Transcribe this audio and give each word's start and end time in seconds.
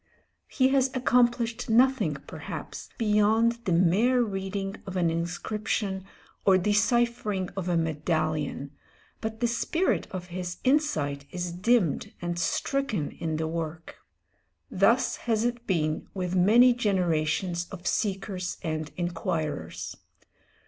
He 0.47 0.69
has 0.69 0.89
accomplished 0.95 1.69
nothing 1.69 2.15
perhaps 2.25 2.89
beyond 2.97 3.59
the 3.65 3.71
mere 3.71 4.23
reading 4.23 4.77
of 4.87 4.95
an 4.97 5.11
inscription 5.11 6.05
or 6.43 6.57
deciphering 6.57 7.49
of 7.55 7.69
a 7.69 7.77
medallion, 7.77 8.71
but 9.19 9.41
the 9.41 9.47
spirit 9.47 10.07
of 10.09 10.29
his 10.29 10.57
insight 10.63 11.25
is 11.29 11.51
dimmed, 11.51 12.13
and 12.19 12.39
stricken 12.39 13.11
in 13.19 13.35
the 13.37 13.47
work. 13.47 13.97
Thus 14.71 15.17
has 15.17 15.45
it 15.45 15.67
been 15.67 16.07
with 16.15 16.35
many 16.35 16.73
generations 16.73 17.67
of 17.69 17.85
seekers 17.85 18.57
and 18.63 18.91
inquirers. 18.97 19.95